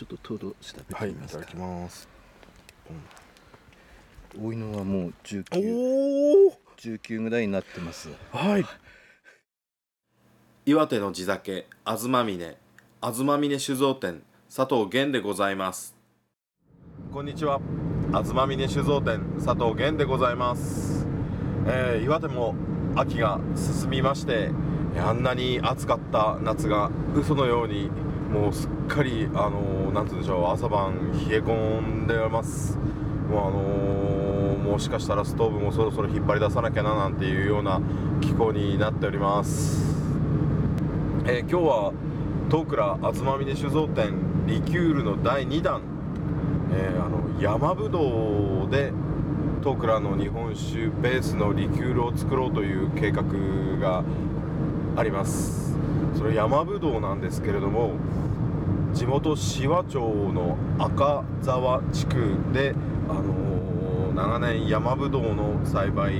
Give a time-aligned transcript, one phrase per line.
[0.00, 2.08] ちょっと糖度調べてはいいみますか、ただきます。
[4.34, 8.08] 多いのはもう19おお19ぐらいになってます。
[8.32, 8.64] はい。
[10.64, 12.56] 岩手の地酒東峰
[13.02, 15.94] 東峰酒造店佐藤源でございます。
[17.12, 17.60] こんにちは。
[18.06, 21.06] 東峰酒造店佐藤源でございます、
[21.66, 22.54] えー岩手も
[22.96, 24.50] 秋が進みまして
[24.96, 27.90] あんなに暑かった夏が嘘のように
[28.32, 30.94] もうすっかりあのーなんて言うんでしょう朝晩
[31.28, 32.78] 冷え込んでます。
[33.28, 37.80] もうあのーもしかしたらストーブもそろそろ引っ張り出さなきゃななんていうような
[38.20, 39.96] 気候になっております。
[41.26, 41.92] えー今日は
[42.50, 44.14] 東倉東峰酒造店
[44.46, 45.82] リキュールの第2弾、
[46.72, 48.92] えーあの山ぶどうで
[49.62, 53.22] 東倉の日本酒ベースのリキュールを作ろうという計画
[53.80, 54.04] が
[54.96, 55.76] あります。
[56.16, 57.92] それ山ぶどうなんですけれども
[58.92, 62.74] 地元紫波町の赤沢地区で、
[63.08, 63.50] あのー
[64.14, 66.12] 長年山ぶどうの栽培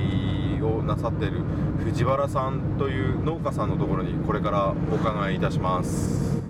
[0.62, 1.42] をなさっている
[1.84, 6.42] 藤原さんという農家さんのところにこれからお伺いいたします。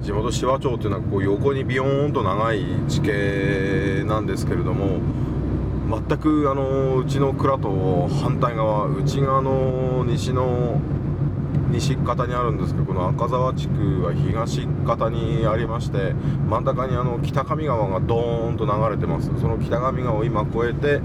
[0.00, 5.00] 地元紫波町というのはこう横にビヨーンと長い地形なんですけれども
[5.90, 10.80] 全くあのうちの蔵と反対側内側の西の
[11.70, 16.14] 西方にあるんですけどこの赤沢地区は東方にありまして
[16.48, 19.30] 真ん中にあの北上川がドーンと流れてます。
[19.40, 21.00] その北上川を今越えて、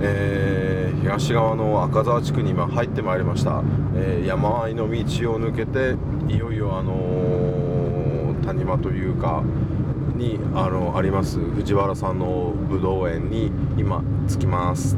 [0.00, 3.62] えー東側の赤沢地区に今入ってまいりました、
[3.94, 4.94] えー山あいの道を
[5.40, 5.94] 抜けて
[6.32, 9.44] いよいよあのー谷間というか
[10.16, 11.38] にあのあります。
[11.38, 14.96] 藤原さんのぶどう園に今着きます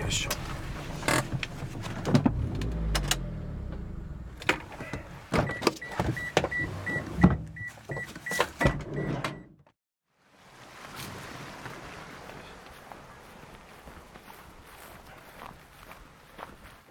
[0.00, 0.30] よいしょ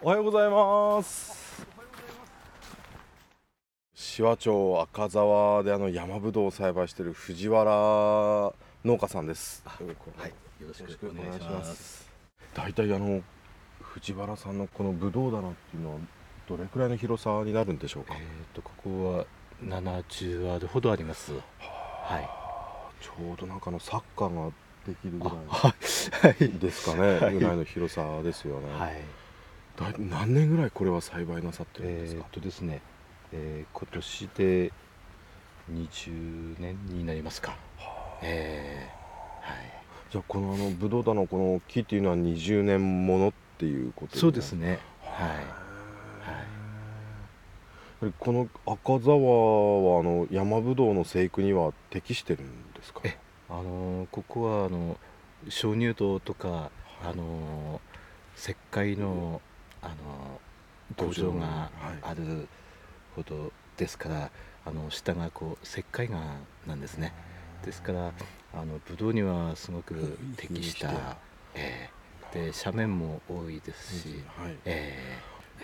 [0.05, 1.65] おはようございます。
[3.95, 8.53] 紫波町赤沢であの山ぶどうを栽培している藤原
[8.85, 9.63] 農家さんです。
[9.65, 9.87] はい
[10.61, 12.03] よろしくお願いしまます。
[12.03, 12.11] す
[12.53, 13.23] 大体あの
[13.81, 15.99] 藤原さんのこのぶどう棚っていうのは
[16.47, 18.21] どれくらいの広さになるんでしょうか、えっ、
[18.53, 19.25] とここは
[19.63, 21.33] 70ワードほどあります。
[21.33, 22.29] はい。
[23.01, 24.51] ちょうどなんかあのサッカーが
[24.85, 25.75] できるぐらは
[26.39, 26.45] い。
[26.45, 26.59] い。
[26.59, 29.24] ですかね、はいぐらいの広さですよね、はい
[29.77, 32.21] だい何年ぐらいこれは栽培なさってるんですか？
[32.25, 32.81] えっ、、とですね、
[33.33, 34.71] えー今年で
[35.71, 37.55] 20年になりますか。
[38.21, 39.71] えーはい。
[40.11, 44.79] じゃあこのあのブドウ棚のこの木っていうのは20年ものっていうことそうですね。
[45.01, 45.29] はい。
[45.29, 45.37] はい。
[45.37, 45.43] は
[48.09, 53.01] いこの赤沢はあの山ぶどうの生育には適してるんですか？
[53.03, 53.17] え
[53.49, 54.97] あのーここはあの
[55.49, 56.71] 鍾乳洞とか、
[57.03, 57.95] あのー
[58.37, 59.41] 石灰の、
[59.85, 59.95] あのー
[60.97, 61.97] 土壌がはい。
[62.03, 62.47] ある
[63.15, 64.29] ほどですから、
[64.65, 66.37] あの下がこう石灰岩
[66.67, 67.11] なんですね。
[67.63, 68.11] ですから
[68.53, 71.17] あのブドウにはすごく適した、
[71.55, 71.95] えー
[72.33, 75.17] で斜面も多いですし、はい、え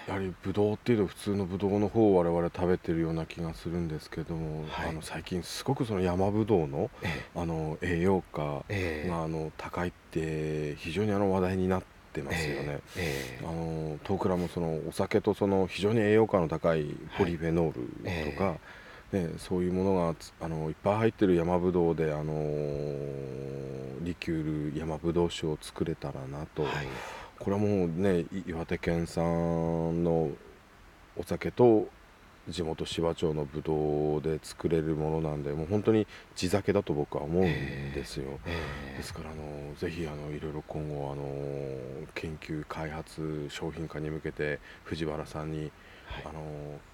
[0.08, 4.90] やはりブドウっていうと普通のブドウの方を我々食べてるような気がするんですけども、はい。
[4.90, 6.90] あの最近すごくその山ぶどうの
[7.36, 11.86] あの栄養価えーがあの高いって非常にあの話題になって
[12.22, 12.80] ますよね。
[12.98, 16.86] えーあのトークラもそのお酒とその非常に栄養価の高い
[17.18, 18.58] ポリフェノールとか、
[19.12, 22.34] ね、そういうものがつあのいっぱい入ってる山ぶどうであの
[24.02, 26.88] リキュール山ぶどう酒を作れたらなと、はい。
[27.40, 30.30] これはもうねい岩手県産の
[31.18, 31.88] お酒と
[32.51, 37.45] 地元芝町のぶどうで作れるものなんでもう本当に地酒だと僕は思うん
[37.94, 38.39] ですよ。
[38.45, 38.97] えー。
[38.97, 45.72] ですからあのぜひあのいろいろ今後あの研究開発商品化に向けて藤原さんに、はい。
[46.25, 46.41] あの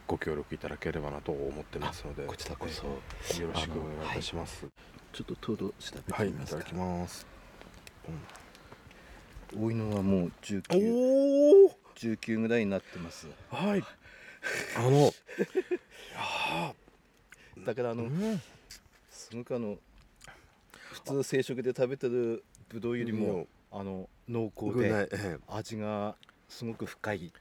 [0.05, 2.85] ご協力いただければなと思ってますのでこちらこそ。
[2.85, 2.87] え
[3.39, 4.67] えよろしくお願いいたします。
[5.11, 7.25] ちょっと糖度調べはい、いてみますか、ただきます。
[9.55, 13.83] 多いのはもう19おお、19ぐらいになってますはい。
[14.75, 15.13] あの、
[17.65, 18.41] だからあの、ーうん。
[19.09, 19.77] すごくあの
[20.71, 25.37] 普通生食で食べてるぶどうよりも、あの濃厚でええ。
[25.47, 26.15] 味が
[26.47, 27.33] すごく深い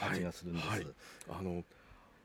[0.00, 0.86] 味がするんです、はい。
[1.28, 1.64] あの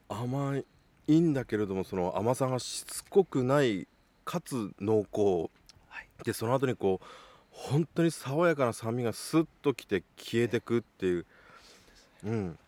[0.07, 0.61] 甘
[1.07, 3.87] いんだけれどもその甘さがしつこくない
[4.25, 5.49] かつ濃厚。
[5.87, 6.07] はい。
[6.23, 7.05] でその後にこう
[7.49, 11.25] 本当に爽やかな酸味がスッときて消えてくっていう、
[12.23, 12.59] うん、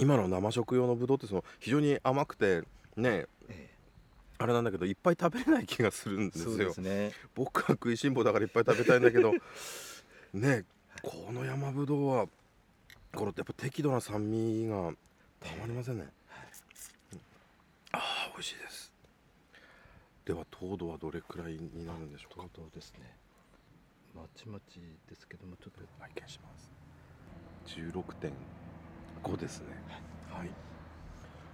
[0.00, 2.62] 今の生食用のブドウってその非常に甘くて
[2.96, 3.70] ね、ええ、
[4.38, 6.72] あれなんだけどいっぱい食べれない気がするんですよ。
[6.72, 9.34] すね、僕は食いしん坊だからいっぱい食べたいんだけど
[10.32, 10.64] ね
[11.02, 12.26] この山ぶどうは
[13.12, 14.92] これやっぱ適度な酸味が
[15.38, 16.08] たまりませんね。
[17.12, 17.18] え、
[17.92, 18.90] ああ美味しいです。
[20.24, 22.48] では糖度はどれくらいになるんでしょうか？
[22.54, 23.16] 糖度ですね。
[24.14, 26.70] まちまちですけどもちょっと拝見します。
[27.66, 28.32] 十六点
[29.22, 29.66] 五ですね。
[30.30, 30.50] はい。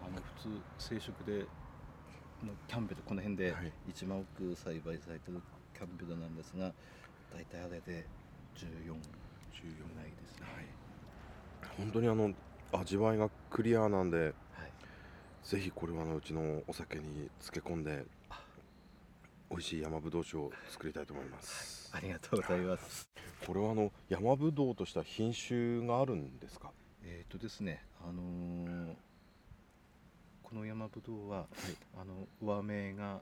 [0.07, 0.49] あの普通
[0.79, 1.47] 生殖で
[2.45, 3.55] のキャンベルこの辺で
[3.89, 5.41] 1万億栽培されてる
[5.75, 6.73] キャンベルなんですが
[7.33, 8.07] 大体あれで
[8.55, 8.95] 14 14ぐ
[9.99, 10.47] らいですね。
[10.55, 10.67] はい。
[11.77, 12.33] 本当にあの
[12.73, 14.33] 味わいがクリアなんで、はい、
[15.43, 18.05] ぜひこれはのうちのお酒に漬け込んで
[19.51, 23.09] 美味しい山ぶどう酒を作りたいと思います、はい、ありがとうございます。
[23.47, 26.71] これはあの山ぶどうとした品種があるんですか？
[27.07, 28.95] えっ、ー、とですねあのー、
[30.43, 31.47] この山ぶどうは、はい、
[32.01, 33.21] あの和名が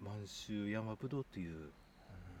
[0.00, 1.70] 満州山ぶどうという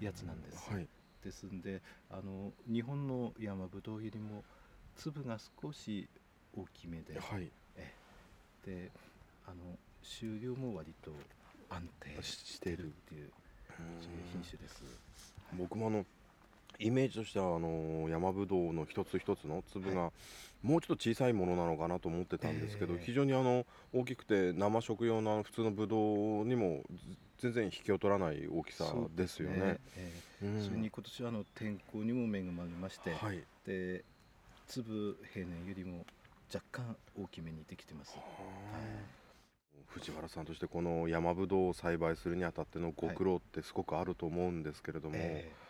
[0.00, 0.88] やつなんです、はい、
[1.22, 4.42] ですんであの日本の山ぶどうよりも
[4.96, 6.08] 粒が少し
[6.56, 7.92] 大きめで、はい、え
[8.64, 8.90] で
[9.46, 11.12] あの収量も割と
[11.68, 13.30] 安定しているっていう
[14.00, 14.82] そういう品種です。
[15.56, 16.04] 僕もあの
[16.80, 20.10] イメージとしてはあの山ぶどうの一つ一つの粒が
[20.62, 26.82] もうちょっと小さいものなのかなと思ってたんですけど、非常にあの大きくて生食用の普通のぶどうにも
[27.38, 29.78] 全然引きを取らない大きさですよね。
[30.40, 34.04] そ、れに今年はあの天候にも恵まれまして、はい、で
[34.68, 36.04] 粒平年よりも
[36.52, 38.16] 若干大きめにできてます。
[38.16, 39.20] はい。
[39.86, 45.50] 藤原さんとしてこの山ぶどうを栽培するにあたってのご苦労ってすごくあると思うんですけれども、はいえ。
[45.50, 45.69] ー、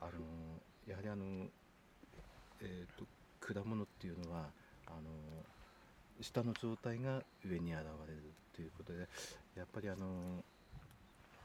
[0.00, 0.10] あの
[0.86, 1.24] やはりあの、
[2.60, 3.06] えーと、
[3.40, 4.46] 果物っていうのは
[4.86, 5.10] あの
[6.20, 8.22] 下の状態が上に現れる
[8.54, 9.00] ということで
[9.56, 10.42] やっぱりあの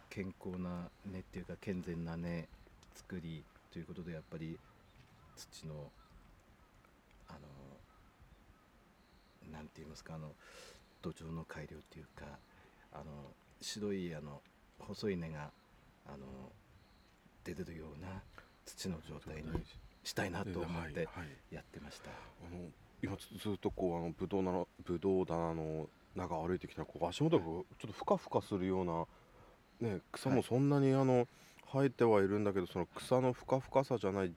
[0.10, 2.48] 健康な根っていうか健全な根
[2.96, 4.58] 作りということでやっぱり
[5.36, 5.90] 土の
[7.30, 7.40] あの
[9.52, 10.32] なんて言いますかあの
[11.02, 12.26] 土壌の改良というか
[12.94, 13.04] あの
[13.62, 14.42] 白いあの
[14.80, 15.50] 細い根が
[16.06, 16.52] あの
[17.44, 18.22] 出てるような
[18.66, 19.44] 土の状態に
[20.04, 21.08] したいなと思って
[21.52, 22.10] やってました。
[22.10, 22.70] あの
[23.04, 31.28] 今ずっとこうあのブドウのブドウ棚の中歩いてきたらこう足元がちょっとふかふかするような、ね、草もそんなにあの、
[31.72, 34.34] 生えてはいるんだけどその草のふかふかさじゃない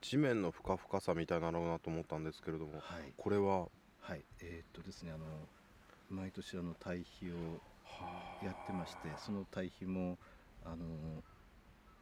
[0.00, 3.66] 地面のふかふかさみたいなのなと思ったんですけれども、はい、これは？
[4.00, 4.22] はい。
[4.40, 5.24] えー、っとですねあの
[6.08, 7.34] 毎年あの堆肥を
[8.44, 10.16] やってましてその堆肥も
[10.64, 10.76] あの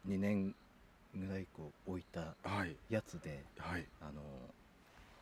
[0.07, 0.55] 2年
[1.15, 2.35] ぐらいこう置いた
[2.91, 3.73] やつで、はい。
[3.73, 4.21] はい、あの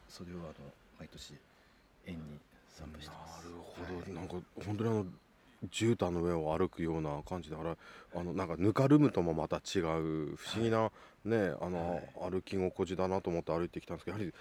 [0.08, 0.52] それをあの
[0.98, 1.34] 毎年
[2.06, 2.38] 園に
[2.68, 3.44] 散布してます。
[3.44, 5.06] なるほど、はい、なんか本当にあの
[5.70, 7.70] 絨毯の上を歩くような感じであれ
[8.14, 10.90] あのなんかぬかるむともまた違う不思議な
[11.24, 14.34] ね、あの、歩き心地だなと思って歩いてきたんですけどやはり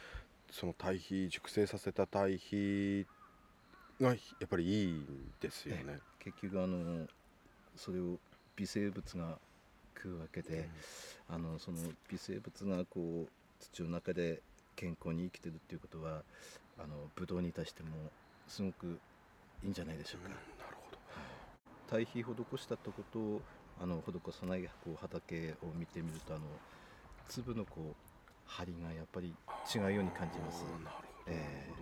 [0.51, 3.07] その堆肥熟成させた堆肥
[4.01, 5.99] がやっぱりいいんですよね。
[6.19, 7.07] 結局あの
[7.75, 8.19] それを
[8.55, 9.39] 微生物が
[9.95, 10.69] 食うわけで、
[11.29, 11.77] うん、あのその
[12.09, 14.41] 微生物がこう土の中で
[14.75, 16.23] 健康に生きてるっていうことは
[16.77, 17.89] あのブドウに対しても
[18.47, 18.99] すごく
[19.63, 20.27] いいんじゃないでしょうか。
[20.27, 20.97] うん、なるほど。
[21.89, 23.41] 堆肥施したとことを
[23.81, 26.43] あの施さないこう畑を見てみるとあの
[27.27, 27.95] 粒のこう
[28.45, 29.33] 張りがやっぱり
[29.73, 30.63] 違うように感じます。
[30.63, 31.07] なるほど。
[31.27, 31.73] えー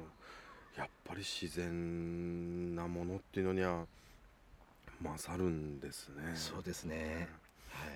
[0.78, 3.86] やっぱり自然なものっていうのには
[5.04, 6.32] 勝るんですね。
[6.36, 7.28] そうですね。
[7.72, 7.92] はい。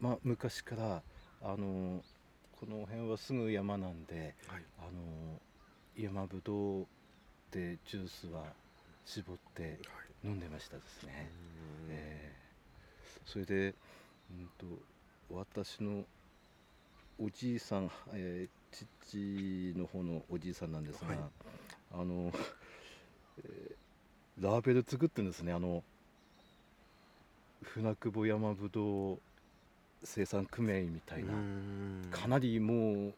[0.00, 1.02] まあ昔から
[1.42, 2.02] あの
[2.58, 5.40] この辺はすぐ山なんで、はい、あの
[5.96, 6.86] 山ぶどう
[7.50, 8.44] でジュースは
[9.04, 9.78] 絞って
[10.24, 11.12] 飲んでましたですね。
[11.12, 11.26] はい、
[11.90, 13.74] えー、それで、
[14.30, 14.66] うんと
[15.30, 16.04] 私の
[17.18, 21.18] おじいさん、えー、父の方のおじいさんなんですが、はい、
[21.92, 22.32] あの、
[23.44, 25.52] えー、ラーベル作ってんですね。
[25.52, 25.82] あの
[27.62, 29.18] 船久保山ぶどう
[30.02, 31.32] 生産組合みたいな
[32.10, 33.14] かなりもう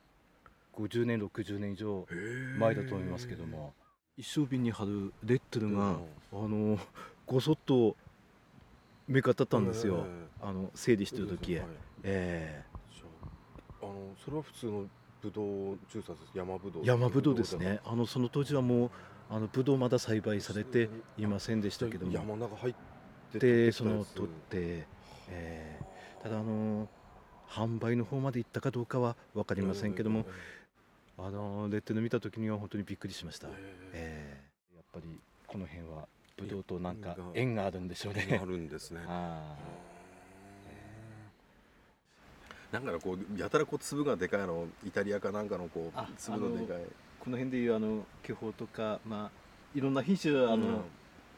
[0.76, 2.06] 50年60年以上
[2.58, 3.74] 前だと思いますけども。
[4.16, 5.96] 一升瓶に貼るレッドルが、
[6.32, 6.78] あの
[7.26, 7.96] ごそっと
[9.08, 10.04] 目方ったんですよ。
[10.40, 11.66] あの整理してる時、はい、
[12.02, 12.64] ええ。
[13.80, 14.84] ー、あのそれは普通の
[15.22, 16.30] ブドウジューサーです。
[16.34, 16.82] 山ぶどう。
[16.84, 17.80] 山ぶどうですね。
[17.84, 18.90] あのその当時はもう
[19.30, 22.12] あのブドウまだ栽培されていませんでしたけども。
[22.12, 22.74] 山の中入っ
[23.32, 24.86] てでその取って、
[25.28, 26.88] えー、ただあの
[27.48, 30.24] 販売の方まで行ったかどうかは分かりませんけども、
[31.18, 33.48] ああのレッテル見た時には本当にびっくりしました、
[33.92, 38.40] えー、やっぱりこの辺はブドウとなんか縁があるんでしょうね。
[38.40, 39.00] あるんですね。
[39.08, 39.56] あ
[42.72, 46.84] なんかこうやたらこう粒がでかいのイタリアかなんかのこう粒のでかい。
[47.20, 49.30] この辺でいうあの巨峰とかまあ
[49.74, 50.82] いろんな品種あの、うん、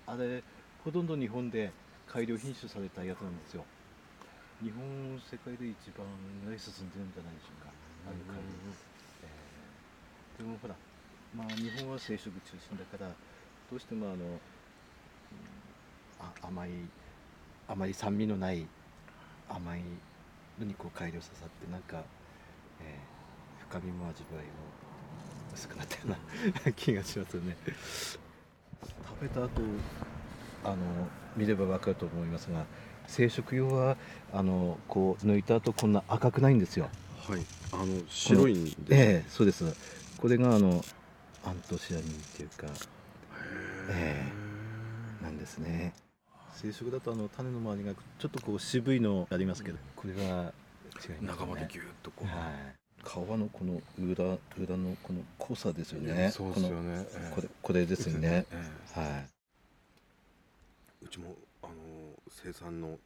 [0.07, 0.43] あれ
[0.85, 1.73] ほとんど日本で
[2.15, 3.65] 改良品種されたやつなんですよ。
[4.63, 4.87] 日本
[5.19, 6.07] 世界で一番
[6.55, 7.75] 進んでるんじゃないでしょうか。
[8.07, 8.47] あの改良、
[9.27, 10.77] えー、でもほら
[11.35, 13.11] まあ日本は生殖中心だから
[13.69, 14.39] どうしてもあの、うん、
[16.21, 16.71] あ甘い
[17.67, 18.65] あまり酸味のない
[19.49, 19.81] 甘い
[20.61, 22.05] のにこう改良ささってなんか、
[22.81, 24.53] えー、深みも味わいも
[25.53, 26.09] 薄くなったよう
[26.65, 27.57] な 気がしますよね。
[29.05, 29.51] 食べた後
[30.63, 32.65] あの見れば分かると思いますが
[33.07, 33.97] 生殖用は
[34.33, 36.89] あのこう抜いた後こんな赤くないんですよ。
[37.29, 37.41] はい。
[37.73, 38.71] あの白いんで。
[38.91, 39.65] ええそうです。
[40.19, 40.83] これがあの
[41.45, 42.67] アントシアニンっていうか
[43.91, 44.25] え
[45.21, 45.93] えなんですね。
[46.55, 50.53] 生殖だとあの種の周りがちょっとこう渋いのありますけどこれは違いま
[51.01, 52.85] す、ね、中までギュッとこう、はい。
[53.05, 53.07] 皮
[53.39, 54.25] のこの裏
[54.57, 56.31] 裏のこの濃さですよね。
[56.31, 57.07] そうですよね。
[57.35, 58.47] これこれですよね。
[58.95, 59.34] はい。
[61.05, 61.73] うちもあの
[62.29, 62.99] 生産の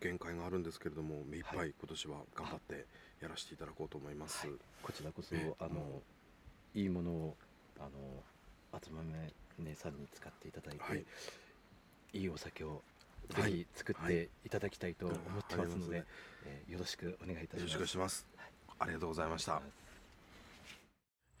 [0.00, 2.86] 限界があるんですけれども目いっぱい今年は頑張って
[3.20, 6.02] やらせていただこうと思います、はい、こちらこそあの
[6.74, 7.36] いいものを
[7.80, 7.88] あの
[8.72, 11.04] 厚豆姉さんに使っていただいて、はい、
[12.12, 12.82] いいお酒を
[13.30, 16.06] ぜひ作っていただきたいと思ってますので、はい、
[16.46, 17.72] えー、よろしくお願いいたします。
[17.72, 18.26] よろしくします。
[18.78, 19.60] ありがとうございました。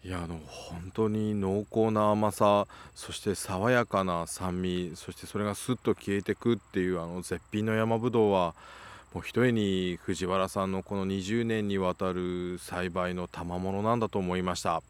[0.04, 8.54] いやあの本当に濃厚な甘さそして爽やかな酸味そしてそれがスッと消えてくっていうあの絶品の山ぶどうは
[9.12, 14.82] もうひとえに藤原さんのこの20年にわたる栽培の賜物なんだと思いました。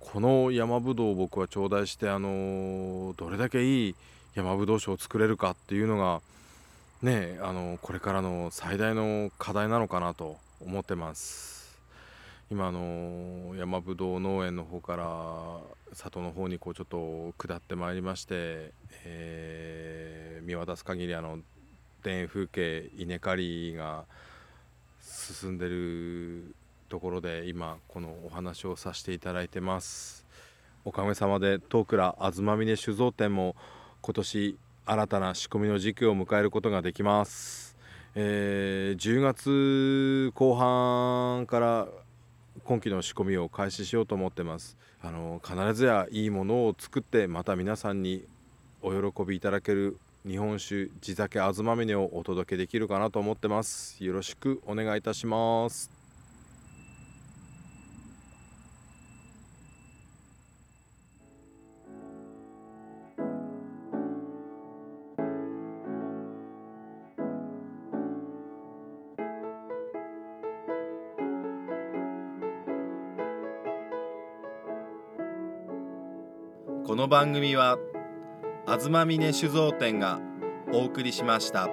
[0.00, 3.94] この山ぶどうを僕は頂戴してあのどれだけいい
[4.34, 6.20] 山ぶどう酒を作れるかっていうのが
[7.02, 11.53] ねあのこれからの最大の課題なのかなと思ってます。
[12.50, 18.72] 今の山ぶどう農園の方から里の方にこうちょっと下ってまいりまして、
[19.04, 21.38] えー、見渡す限りあの
[22.02, 24.04] 田園風景稲刈りが
[25.00, 26.54] 進んでる
[26.88, 30.24] ところで今このお話をさせていただいてます。
[30.86, 33.56] おかげさまで東倉東峰酒造店も
[34.02, 37.74] 今年新たな仕込みの時期を迎えることができます、
[38.14, 41.88] えー、10月後半から
[42.64, 44.76] 今期の仕込みを開始しようと思ってます。
[45.02, 48.24] あの必ずやいいものを作ってまた皆さんに
[48.80, 54.02] お喜びいただける日本酒地酒あずまみねをお届けできるかなと思ってます。
[54.02, 56.03] よろしくお願いいたします。
[77.04, 77.76] この番組は
[78.64, 80.22] 東峰酒造店が
[80.72, 81.68] お送りしました。